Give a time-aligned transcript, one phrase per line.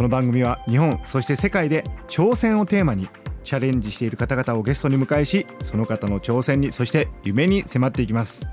[0.00, 3.06] この番組は日本そして世界で挑戦をテーマに
[3.44, 8.46] チャレンジしている方々をゲストに迎えしその方の挑戦にそして夢に迫っていきます。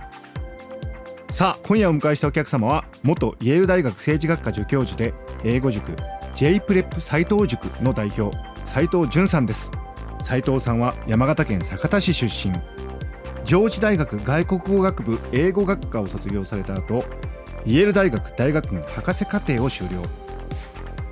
[1.30, 5.14] さあ今夜お迎えしたお客様は元イェール大学政治学科助教授で
[5.46, 5.94] 英語塾
[6.36, 9.72] J プレップ斉藤塾の代表斉藤淳さんです。
[10.22, 12.54] 斉藤さんは山形県酒田市出身。
[13.46, 17.06] 上智大学外国語学部英語学科を卒業された後
[17.66, 20.27] イェール大学大学院博士課程を修了。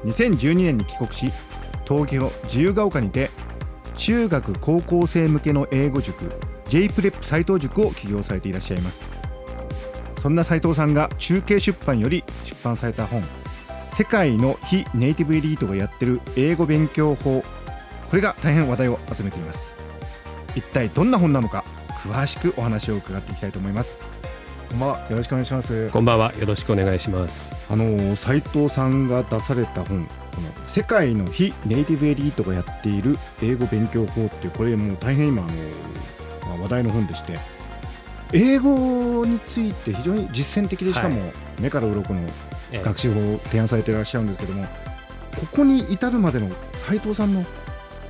[0.06, 1.32] 2012年に帰国し
[1.88, 3.30] 東京自由が丘にて
[3.96, 6.32] 中学高校生向けの英語塾
[6.68, 9.08] J プレップ斉藤塾を起業されていらっしゃいます。
[10.18, 13.24] そんな斉藤さんが中継出版より出版された本
[13.92, 17.44] 世界の非ネイティブエリートがやってる英語勉強法
[18.08, 19.76] これが大変話題を集めています。
[20.56, 21.64] 一体どんな本なのか
[22.04, 24.00] 詳しくお話を伺っていきたいと思います。
[24.76, 25.00] こんばんは。
[25.10, 25.90] よろしくお願いします。
[25.90, 26.34] こんばんは。
[26.36, 27.56] よろしくお願いします。
[27.72, 35.54] あの斉藤さんが出された本この世界の非ネイティブエリートがやっている英語勉強法っていうこれもう大変今あの、
[36.50, 37.40] まあ、話題の本でして
[38.34, 42.30] 英語について非常に実践的でしかも目から鱗の
[42.84, 44.66] 学習法を提案されていらっしゃるんですけども、
[45.40, 47.46] ここに至るまでの斉藤さんの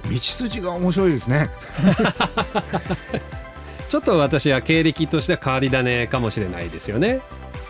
[0.09, 1.47] 道筋が面白いですね
[3.95, 7.21] ちょっと私は経歴としては変わり種かもしれないですよね。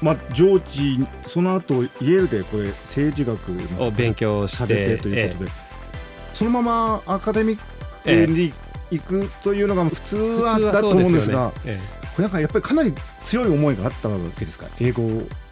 [0.01, 3.39] まあ、上智その後イェールでこれ政治学
[3.79, 7.59] を勉強してということで、ええ、そのままアカデミッ
[8.03, 8.51] クに
[8.89, 12.91] 行くというのが普通はだと思うんですが、ええ、これなんかやっぱりかなり
[13.23, 14.65] 強い思いがあったわけですか？
[14.79, 15.03] 英語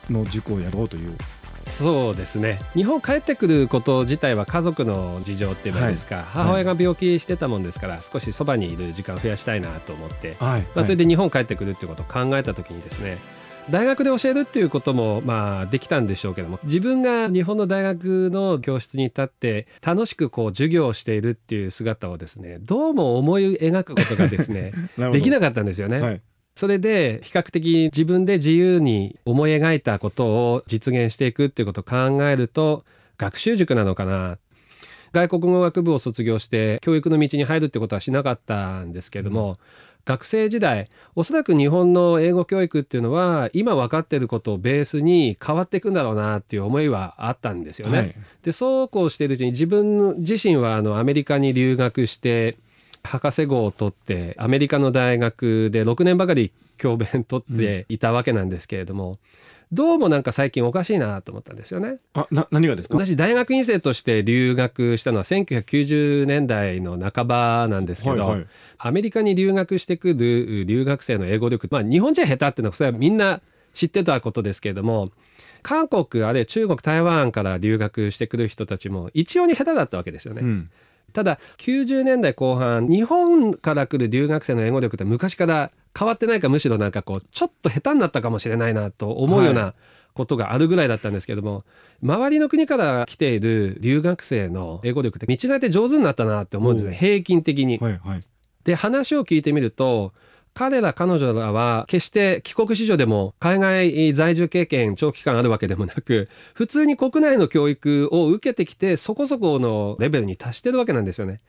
[0.10, 1.16] の塾をやろうという。
[1.68, 2.60] そうですね。
[2.76, 13.18] 日本帰ってくること自体は家族の事情っていうのですか、はい、母親が病気してたもんですから、はい、少しそばにいる時間を増やしたいなと思って、はい、まあ、それで日本帰ってくるっていうことを考えた時にですね
[13.70, 24.74] 大学で教えるっていうこともまあできたんでしょうけども自分が日本の大学の教室に立って楽しくこう授業をしているっていう姿をですねどうも思い描くことがですね
[25.14, 26.22] できなかったんですよね。
[26.56, 32.86] それで比較的自分で自由に思い描いたことを実現していくっていうことを考えると
[33.18, 34.38] 学習塾なのかな。
[35.14, 39.58] 外国語学部を卒業して教育の道に入るってことはしなかったんですけれども、うん、
[40.06, 47.98] 学生時代おそらく日本の英語教育っていうのは今分かってることをベースに変わっていくんだろうなっていう思いはあったんですよね。
[47.98, 52.58] はい、でそうこうしているうちに自分自身はあのアメリカに留学して
[53.04, 59.18] 博士号を取ってアメリカの大学で6年ばかり教鞭取っていたわけなんですけれども、うん、
[59.72, 61.98] どうもなんか最近おかしいなと思ったんですよね。
[62.14, 62.98] あな何がですか？
[62.98, 68.48] 私大学院生として留学したのは1990年代の半ばなんですけど、はいはい、
[68.80, 73.42] アメリカに留学してくる留学生の英語力まあ日本人は下手っていうのはそれはみんな
[73.74, 75.12] 知ってたことですけれども
[75.62, 80.42] 韓国あるいは中国台湾から留学してくる人たちも一様に下手だったわけですよね。
[80.42, 80.72] うん
[81.14, 89.74] ただ90年代後半日本から来る留学生の英語力って昔から変わってないかむしろなんかこうちょっと下手になったかもしれないなと思うような
[90.14, 91.64] ことがあるぐらいだったんですけども、はい、
[92.04, 97.78] 周りの国から来ている留学生の英語力って見違えて上手になったなって思うんですね平均的に。
[97.78, 98.20] はいはい、
[98.64, 100.14] で話を聞いてみると
[100.54, 111.40] 彼ら彼女らは決して帰国子女でも海外在住経験長期間あるわけでもなく 普通に国内の教育を受けてきてそこそこのレベルに達してるわけなんですよね。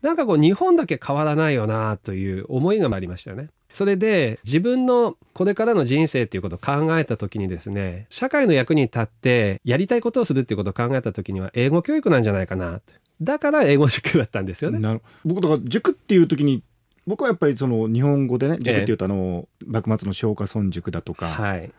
[0.00, 3.50] なんかこう日本だけ変わらないよなという思いがありましたよね。
[3.72, 12.80] それで自分のこれからの人生っていうことを考えた時にですね社会の役に立ってやりたいことをするっていうことを考えた時には英語教育なんじゃないかな
[13.22, 15.00] だから英語塾だったんですよね。
[15.24, 16.62] 僕だか塾っていう時に
[17.06, 21.70] 僕はやっぱりその日本語でね塾っていうとあの、幕末の松下村塾だとか、はい、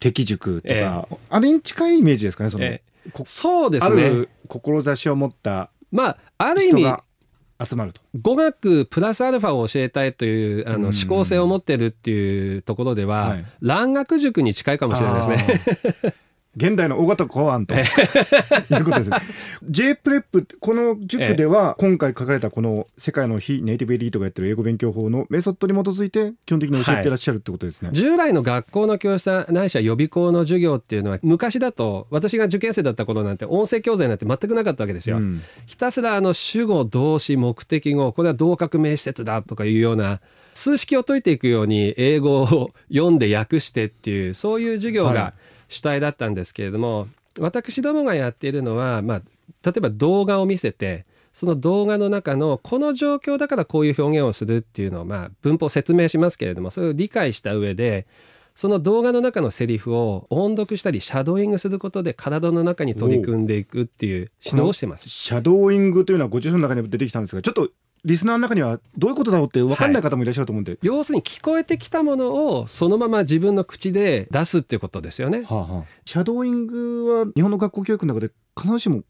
[0.00, 4.26] 敵塾とか、えー、あれに近いイメージですかねその、えー、そうですね。
[4.48, 6.84] 志を持ったまあある意味
[7.62, 8.00] 集まると。
[8.20, 16.14] 語学プラスアルファを教えたいというあの志向性を持ってるっていうところでは、はい、蘭学塾に近いかもしれないですね。
[16.56, 17.84] 現代の緒方洪庵という
[18.84, 19.10] ことです。
[19.68, 27.90] J プレップこの塾では今回書かれたこの世界の非ネイティブエリートがやってる英語勉強法のメソッドに基づいて基本的に教えてらっしゃるってことですね。
[27.92, 35.18] 従来の学校の教室ないしは予備校の授業っていうのは昔だと私が受験生だった頃なんて音声教材なんて全くなかったわけですよ。
[35.18, 40.20] うんひたすらあの主語動詞目的語これは同格名詞節だとかいうような
[40.54, 45.34] 数式を解いていくように英語を読んで訳してっていうそういう授業はいが
[45.74, 49.22] 主体だったんですけれども、私どもがやっているのは、まあ、
[49.64, 58.06] 例えば動画を見せてその動画の中のこの状況だからこういう表現をするっていうのを、まあ、文法説明しますけれどもそれを理解した上で
[58.54, 65.08] その動画の中のセリフを音読したりシャドーイングすることで体の中に取り組んでいくっていう指導をしてます。
[65.08, 67.70] シャドーイングというのはご著書の中にも出てきたんですがちょっと
[68.04, 75.42] リスナーの中にはどういうことだろうって分かんない方もいらっしゃると思うんで、要するに聞こえてきたものをそのまま自分の口で出すっていうことですよね。
[75.44, 75.84] はあはあ。
[76.04, 79.02] シャドーイングは日本の学校教育の中で必ずしもや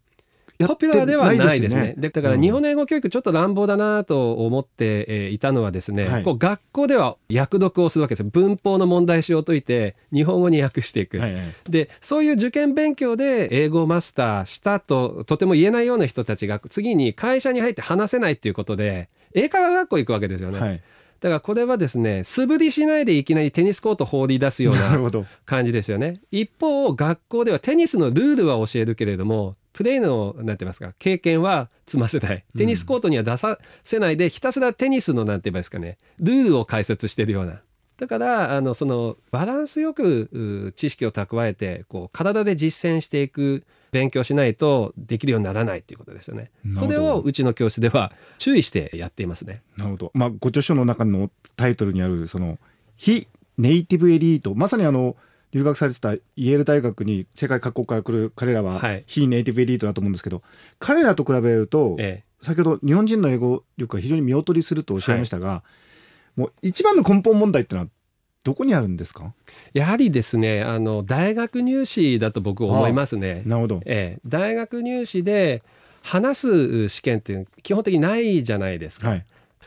[0.59, 1.95] ポピュラーではないですね。
[1.97, 8.31] でだから日本の英語教育ちょっと乱暴だなと思ってえーいたのはですね、はいこう学校では訳読をするわけですよ。
[8.31, 11.19] 文法の問題集を解いて日本語に訳していく。
[11.19, 20.61] はいはいでそういう受験勉強で英語をマスターしたととても言えないような人たちが次に会社に入って話せないっていうことで英会話学校行くわけですよね。
[20.61, 20.83] はい
[21.21, 24.99] だからこれはですね素振りしないでいきなりテニスコート放り出すような
[25.47, 26.15] 感じですよね。
[26.31, 37.61] 一方学校ではテニスのルールは教えるけれどもプレーのなんて言いますか経験は積ませないテニスコートには出させないでひたすらテニスのなんて言いますかねルールを解説してるような。
[37.97, 40.29] だからあのそのバランスよく
[40.67, 46.51] う知識を蓄えてこう体で実践していく勉強しないとできるようにならないっていうことですよね。
[46.77, 49.63] それをうちの教室では注意してやっていますね。
[49.77, 50.11] なるほど。
[50.15, 52.59] まあ、ご著書の中のタイトルにある、その、
[52.97, 55.17] 非ネイティブエリート、まさにあの、
[55.55, 60.43] 留学されてたイェール大学に世界各国から来る彼らははい非ネイティブエリートだと思うんですけど、
[60.81, 65.63] 彼らと比べると、ええ先ほど日本人の英語力が非常に見劣りするとおっしゃいましたが、
[66.37, 67.89] もう一番の根本問題ってのは
[68.43, 69.33] どこにあるんですか？
[69.73, 73.43] やはりですねあの大学入試だと僕思いますね。
[73.47, 73.81] なるほど。
[73.87, 75.63] ええ、大学入試で
[76.03, 79.09] 話す試験っていうの基本的にないじゃないですか。
[79.09, 79.25] はい。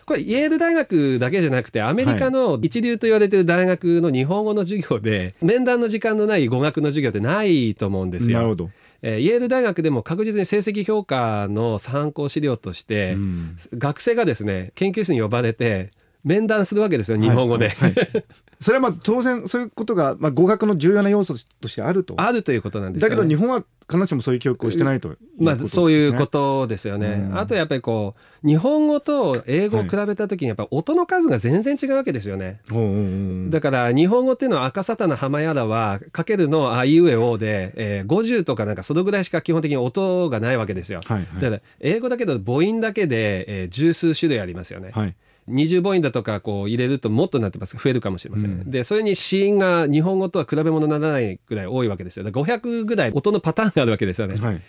[0.07, 8.37] これイェール大学だけじゃなくてアメリカの一流と言われてる大学の日本語の授業で面談の時間のない語学の授業ってないと思うんですよ。
[8.37, 8.69] なるほど。
[9.01, 15.91] えーイェール大学でも確実に成績評価の参考資料として、うん学生がですね研究室に呼ばれて
[16.23, 17.67] 面談するわけですよ日本語で。
[17.67, 18.23] はいはいはい
[18.59, 22.15] それはまあ当然そういうことが、まあ、語学の重要な要素としてあると。
[22.17, 23.15] あるということなんですよね。
[23.15, 25.45] だけど日本は必ずしもそういう教育をしてないということです、ね。
[25.45, 27.27] まあ、そういうことですよね。
[27.29, 32.61] うんあとやっぱりこう日本語と英語を比べた時にやっぱ音の数が全然違うわけですよね。
[32.71, 41.01] おうおうおうだから日本語っていうのは赤沙汰な浜やらはかけるのあいうえおで、えー、50とかなんかそのぐらいしか基本的に音がないわけですよ。
[41.05, 44.91] はいはいだから英語だけど母音だけで、えー十数種類ありますよね。
[44.93, 45.15] はい。
[45.49, 47.77] 20母音だとかこう入れるともっとなってます。
[47.77, 48.71] 増えるかもしれません、うん。
[48.71, 52.23] でそれに子音が日本語とは比べ物にならないぐらい多いわけですよ。
[52.23, 54.61] だから500ぐらい音のパターンがあるわけですよね、はい。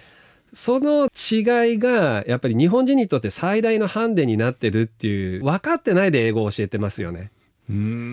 [0.52, 7.30] その違いがやっぱり日本人にとって最大のハンデになってるっていう分かってないで英語を教えてますよね。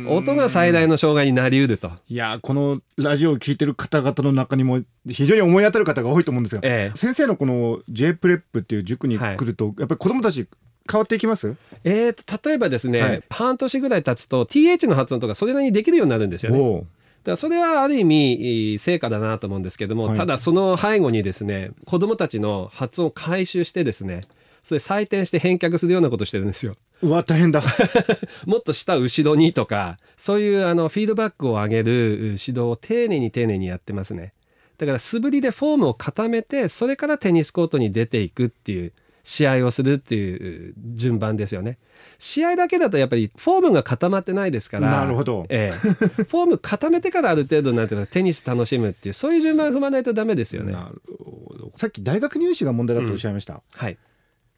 [0.09, 1.89] 音が最大の障害になりうると。
[2.09, 6.97] いやーこのラジオを聞いてる方々の中にも非常に思い当たる方が多いと思うんですが、ええ。
[6.97, 10.49] 先生のこの J プレップっていう塾に来ると、やっぱり子供たち
[10.91, 11.55] 変わっていきます？
[11.83, 13.23] えーと例えばですね、はい。
[13.29, 16.59] 半年ぐらい経つと TH の発音とかそれなりにできるようになるんですよね。
[16.79, 16.85] だか
[17.31, 20.17] らそれはある意味成果だなと思うんですけども、はい。
[20.17, 24.21] ただその背後にですね子どもたちの発音を回収してですね
[24.63, 26.75] それ採点して返却するようなことしてるんですよ。
[27.01, 27.61] うわ大変だ。
[28.45, 34.31] もっと下後ろにとかそういうあのフィードバックを上げる指導を丁寧に丁寧にやってますね。
[34.77, 38.91] だから素振りでフォームを固めてそれからテニスコートに出ていくっていう
[39.25, 41.79] 試合をするっていう順番ですよね。
[42.19, 45.47] 試合だけだとやっぱりフォームが固まってないですからなるほど。
[45.49, 50.73] ええ、 フォーム固めてからある程度なんていうのはテニス楽しむっていうそういう順番を踏まないとダメですよね。
[50.73, 51.71] なるほど。
[51.75, 53.97] さっき大学入試が問題だとおっしゃいました、はい。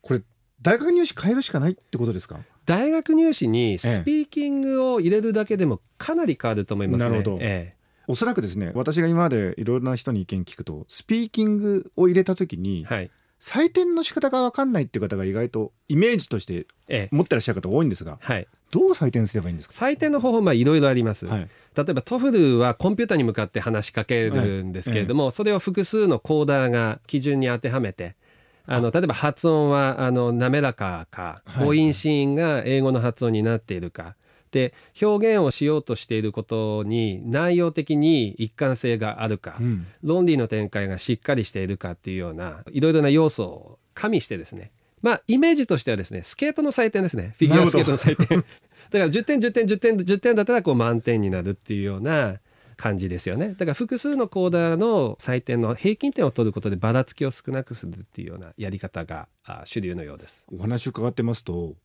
[0.02, 0.22] これ
[0.62, 2.38] 大学入試変えるしかないってことですか？
[2.66, 7.10] 大学入試にスピーキングを入れるだけでもかなり変わると思いますね。
[7.12, 7.38] なるほど。
[7.42, 7.74] え
[8.10, 17.16] おそらくですね私が今までいろいろな人に意見聞くとスピーキングを入れた時えにはい採点の仕方が分かんないっていう方が意外とイメージとしてええ。
[17.16, 19.76] 持ってらっしゃる方多いんですがはい、どう採点すればいいんですか？
[19.76, 21.28] 採点の方法はいろいろあります。
[21.28, 21.48] はい。
[21.76, 28.14] 例えば TOEFL はコンピューターに向かって話しかけるんですけれども、それを複数のコーダーが基準に当てはめて
[28.66, 31.66] あの例えば発音はあの滑らかかはい。
[31.66, 34.16] 母音子音が英語の発音になっているかっ
[34.58, 39.86] で表現をしようとしていることに内容的に一貫性があるか、うん。
[40.02, 44.72] 論理の展開がしっかりしているかっていうようないろいろな要素を加味してですね。
[45.04, 47.36] まあイメージとしてはですねスケートの採点ですね。
[47.38, 48.40] フィギュアスケートの採点
[48.90, 52.40] だから10点10点10点10点だったらこう満点になるっていうような
[52.78, 53.50] 感じですよね。
[53.50, 60.46] だから複数のコーダーの採点の平均点を取ることでばらつきを少なくするっていうようなやり方があ主流のようです。
[60.52, 61.76] お話を伺ってますと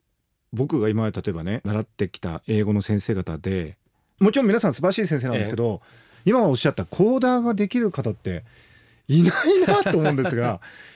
[0.53, 3.77] 僕が今例えばね習ってきた英語の先生方で
[4.21, 5.81] もちろん皆さん素晴らしい先生なんですけど、
[6.25, 8.45] 今おっしゃったコーダーができる方って
[9.09, 9.33] いない
[9.67, 10.61] なと思うんですが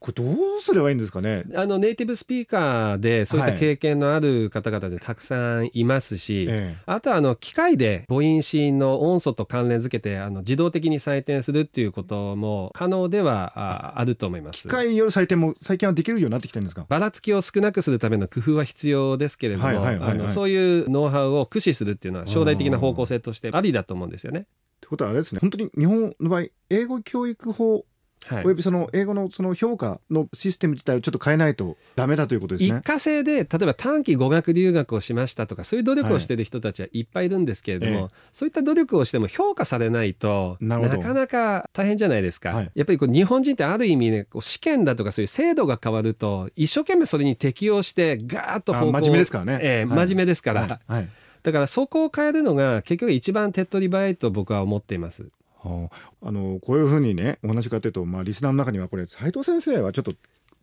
[0.00, 1.44] これどうすればいいんですかね？
[1.56, 3.60] あのネイティブスピーカーでそういったはい。
[3.60, 6.82] 経験のある方々でたくさんいますし、ええ。
[6.86, 14.62] あとはあの機械で母音子音の音素と関連づけてあの自動的に採点するっていうことも可能ではああると思います。
[14.62, 14.68] 機。
[14.68, 16.86] 械による採点も最近はできるようになってきてるんですか？
[16.88, 24.40] ばらつきを少なくするための工夫は必要ですけれども、そういうノウハウを駆使するっていうのは将来的な方向性としてありだと思うんですよね。
[24.40, 24.44] っ
[24.80, 25.40] てことはあれですね。
[25.40, 27.84] 本当に日本の場合英語教育法
[28.28, 28.44] はい。
[28.44, 32.80] およびその英語のその評価のシステム自体をちょっと変えないとダメだということです一ね。
[32.84, 38.08] 過性で例えば短期語学留学をしましたとかそういう努力をしている人たちはいっぱいいるんですけれども、ええ。
[38.32, 49.58] そういった努力をしても評価されないとなかなか大変じゃないですか、はいやっぱりこう日本人ってある意味ねこう試験だとかそういう制度が変わると一生懸命それに適応してガーッと方向あ真面目ですからね。
[49.62, 50.06] ええはい。
[50.06, 50.78] 真面目ですから、はい。
[50.86, 51.08] はい。
[51.42, 55.28] だからそこを変えるのが結局一番手っ取り早いと僕は思っています。
[55.62, 55.90] は
[56.22, 60.14] あ、あのこういうふうにねお話伺ってると、まあ、リスナーの中にはこれ斉藤先生はちょっと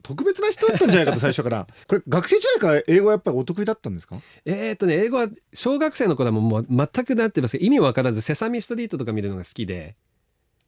[0.04, 1.68] 特別な人だったんじゃないかと 最初から。
[1.88, 4.22] これ学生時代から英語はやっぱりお得意だったんですか？
[4.46, 9.96] えーっとね英語は小学生の頃はもう全くなってますけど意味わからず「セサミストリート」とか見るのが好きで。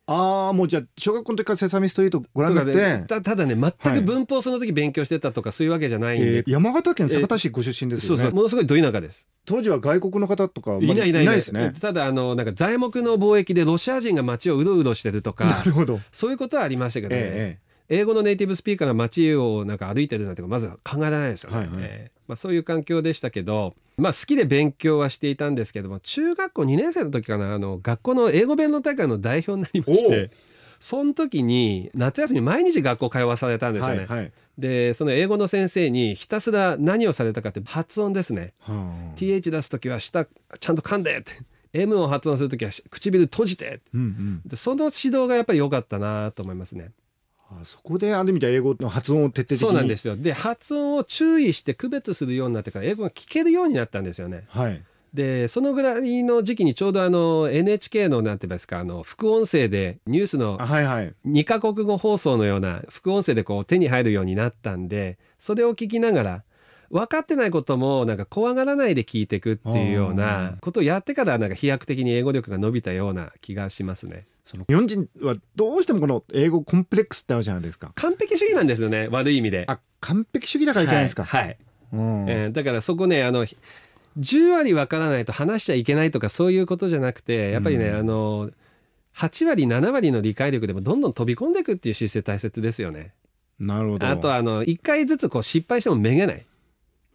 [0.09, 9.27] ああもうじゃあ小学校の時から「セサミストリート」ご覧になって、ねたただね全く文法その時勉強してたとかそういうわけじゃないんで、えー山形県酒田市ご出身ですよね、そうそうものすごいど田舎です。
[9.45, 11.73] 当時は外国の方とかいないいないですね。
[11.81, 17.59] ただあのなんか材木の貿易でロシア人が街をうろうろしてるとかなるほど、そういうことはありましたけどね、え
[17.89, 21.75] 英語のネイティブスピーカーが街をなんか歩いてるなんてまず考えられないですよね、はいはい。
[21.79, 30.31] えーまあ、そういう環境でしたけど、まあ、好きで勉強はしていたんですけども中学校2年生の時かなあの学校の英語弁論大会の代表になりまして
[30.79, 33.99] その時に夏休み毎日学校通わされたんえですよね。
[34.01, 38.53] はいはいでその英語の先生にひたすら何をされたかって発音ですね。
[38.59, 38.73] は
[39.13, 41.31] あ TH 出す時は下ちゃんと噛んでって
[41.73, 46.91] M を発音する時は唇閉じてうんうんでその指導がやっぱり良かったなと思いますね。
[47.49, 50.15] あそこである意味では英語の発音を徹底的にそうなんですよ。
[50.15, 54.45] で発音を注意して区別するようになってから英語が聞けるようになったんですよね。
[54.49, 54.83] はい。
[55.13, 61.13] でそのぐらいの時期にちょうどあの NHK のなんて言いますかあの副音声でニュースのあはいはい。
[61.25, 66.43] 2カ国語放送のような副音声でこう手に入るようになったんでそれを聞きながら
[66.91, 74.25] 分かってないこともなんか怖がらないで聞いていくっていうようなことをやってからなんか飛躍的に英語力が伸びたような気がしますね。
[74.45, 77.91] その日本人はどうしてもこの英語コンプレックスってあるじゃないですか。
[77.95, 79.09] 完璧主義なんですよね。
[79.11, 79.65] 悪い意味で。
[79.67, 81.57] あ完璧主義だからいけないんですか、はい、はい。
[81.93, 82.29] うん。
[82.29, 83.45] えーだからそこねあの
[84.17, 87.99] 10割分からないと話しちゃいけないとかそういうことじゃなくてやっぱりね、うん。
[87.99, 88.49] あの
[89.15, 93.13] 8割7割の理解力でもどんどん飛び込んでいくっていう姿勢大切ですよね。
[93.59, 94.07] なるほど。
[94.07, 96.45] あとあの1回ずつこう失敗してもめげない。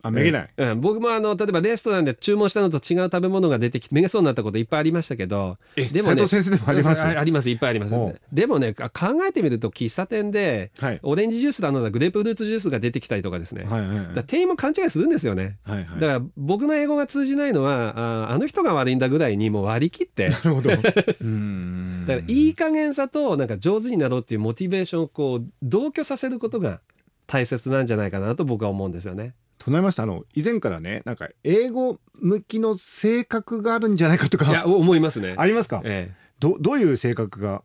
[0.05, 0.69] あめげない、うん。
[0.71, 0.81] うん。
[0.81, 7.03] 僕もあの例えばレストランで注文したのと違う食べ物が出てきてめげそうになったこといっぱいありましたけどえでもね先生でもあります？
[7.05, 8.21] あありますいっぱいあります。
[8.33, 11.01] でもねあ考えてみると喫茶店ではい。
[11.03, 14.15] オレンジジュースだのだグレープフルーツジュースが出てきたりとかですね、はいはいはい。
[14.15, 15.59] だ店員も勘違いするんですよね。
[15.65, 16.01] はいはい。
[16.01, 20.29] だから僕の英語が通じないのはああの人が悪いんだぐらいにもう割り切って。
[20.31, 20.71] なるほど。
[21.21, 22.05] うん。
[22.07, 26.81] だからいい加減さとなんか上手になろうっていうモチベーションをこう同居させることが
[27.27, 29.33] 大切なんじゃないかなと僕は思うんですよね。
[29.65, 30.03] となりました。
[30.03, 35.35] あの以前からねなんか英語向きの性格があるんじゃないかとかいや思いますね。
[35.37, 35.83] ありますか？
[35.85, 36.15] ええ。
[36.41, 37.63] どどういう性格が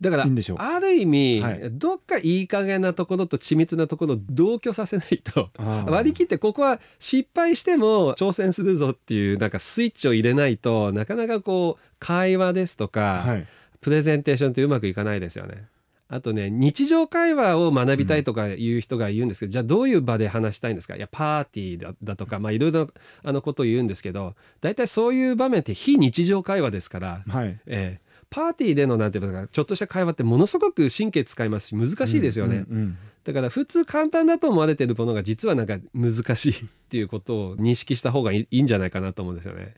[0.00, 0.58] だからいいんでしょう？
[0.58, 1.60] ある意味、はい。
[1.72, 5.50] どっかいい加減なところと緻密なところを同居させないと
[5.86, 13.46] 割り切ってここは失敗しても挑戦するぞっていうなんかスイッチを入れないとなかなかこう会話ですとか、はい。
[13.80, 15.64] プレゼンテーションってうまくいかないですよね。
[16.14, 20.94] あとね日常会話を学びたいとかいう人が言うんですけど、じゃあどういう場で話したいんですか？
[20.96, 22.88] いやパーティーだだとかまあいろいろ
[23.24, 27.58] あのことを言うんですけど大体そういう場面って非日常会話ですから、はい。
[27.66, 36.54] ええパーティーでのなんていうのかちょっとした会話ってものすごく神経使いますし難しいですよね、うんうんだから普通簡単だと思われてるものが実はなんか難しいっ
[36.88, 39.74] ていうことを認識した方がいいんじゃないかなと思うんですよね。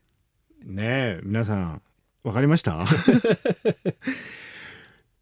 [0.66, 1.82] うんねえ皆さん
[2.22, 2.86] わかりました？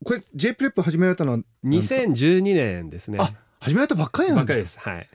[0.05, 3.19] これ J プレップ始められたのは2012年ですね。
[3.21, 4.79] あ始められたばっかりなんですかりです。
[4.81, 5.09] はい。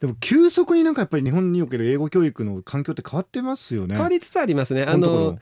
[0.00, 3.94] でも急速になんかやっぱり日本における英語教育の環境って変わってますよね。
[3.94, 4.84] 変わりつつありますね。
[4.84, 5.38] あこの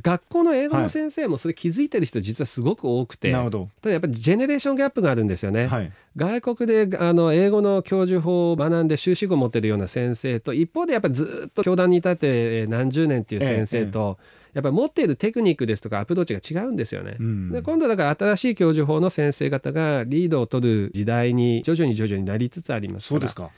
[0.00, 3.70] 学校の英語の先生もそれ気づいてる人実はすごく多くて、なるほど。
[3.80, 5.90] ただやっぱりジェネレーションギャップがあるんですよね、はい。
[6.16, 14.18] 外国であの英語の教授法を学んで修士号を持ってるような先生と一方でやっぱりずっと教壇に立ってえー何十年っていう先生と、
[14.56, 17.16] やっぱり持っているテクニックですとかアプローチが違うんですよね。
[17.20, 23.50] うんで今度だから新しい教授法の先生方がリードを取る時代に徐々に徐々になりつつありますからそうですか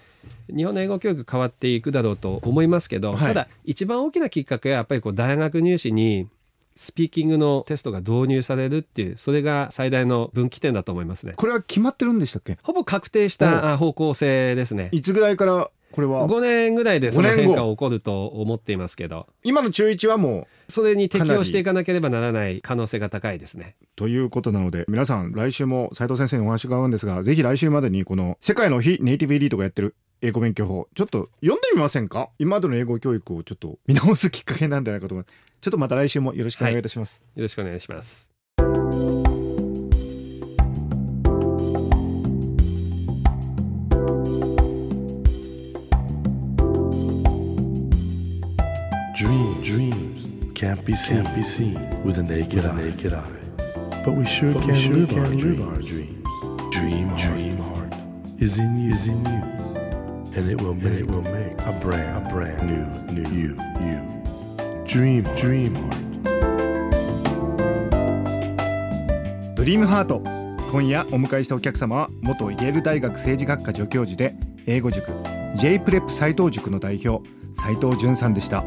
[0.54, 6.26] 日本の英語教育変わっていくだろうと思いますけど、はいただ一番大きなきっかけはやっぱりこう大学入試に
[6.74, 11.34] スピーキングのテストが導入されるっていうそれが最大の分岐点だと思いますね。
[11.36, 12.58] これは決まってるんでしたっけ？
[12.62, 14.88] ほぼ確定したあ方向性ですね。
[14.92, 16.26] いつぐらいからこれは。
[16.28, 19.26] 5年ぐらいでその5年後変化が起こると思っていますけど。
[19.42, 23.74] 今の中1はもうそれに適応していかなければならない可能性が高いですね。
[23.96, 32.30] ということなので皆さん来週も斉藤先生にお話が合うんですがぜひ来週までにこの世界の非ネイティブエリートがやってる英語勉強法ちょっと読んでみませんか？
[32.38, 35.36] 今までの英語教育をちょっと見直すきっかけなんじゃないかと思います。
[35.60, 38.37] ちょっとまた来週もよろしくお願いいたします、よろしくお願いします。
[50.68, 52.76] Can't be seen, can't be seen with the naked, eye.
[52.76, 53.22] naked eye.
[54.04, 55.60] But we sure But we can, sure live, can our live dreams.
[55.62, 56.28] our dreams.
[56.70, 57.94] Dream, dream heart
[58.38, 59.42] is in you, is in you,
[60.36, 64.00] and it will make, it will make a brand, a brand new, new you, you.
[64.84, 66.04] Dream, dream heart.
[69.54, 70.22] ドリームハート
[70.70, 75.10] 今夜お迎えしたお客様は元イェール大学政治学科助教授で英語塾
[75.56, 78.62] J プレップ斉藤塾の代表斉藤淳さんでした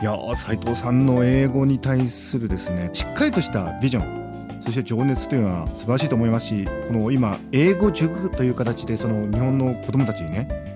[0.00, 10.66] いや斉藤さんの英語に対するですねしっかりとしたビジョンそして情熱というのは素晴らしいと思いますしこの今英語塾という形でその日本の子どもたちにね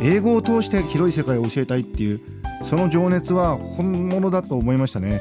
[0.00, 2.20] 英語を通して広い世界を教えたいっていう
[2.64, 5.20] その情熱は本物だと思いましたね。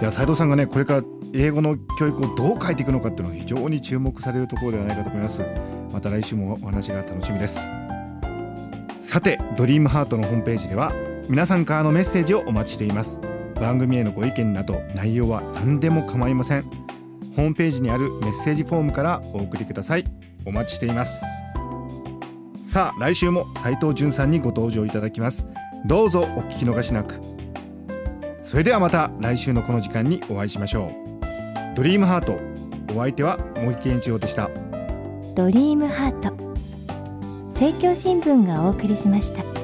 [0.00, 1.02] いや斉藤さんがねこれから
[1.34, 5.44] 英語の教育をどう変えていくのかっていうのは非常に注目されるところではないかと思います。
[5.92, 7.68] また来週もお話が楽しみです。
[9.00, 10.92] さてドリームハートのホームページでは
[11.28, 13.20] 皆さんからのメッセージをお待ちしています。
[13.60, 16.62] 番組へのご意見など内容は何でも構いません。
[17.34, 20.04] ホームページにあるメッセージフォームからお送りください。
[20.44, 21.24] お待ちしています。
[22.62, 25.46] さあ来週も斉藤淳さんにご登場いただきます。
[25.84, 27.20] どうぞお聞き逃しなく。
[28.42, 31.74] それではまた来週のこの時間にお会いしましょう。
[31.74, 32.38] ドリームハート。
[32.94, 34.48] お相手は茂木健一郎でした。
[35.34, 36.32] ドリームハート。
[37.48, 39.55] 政教新聞がお送りしました。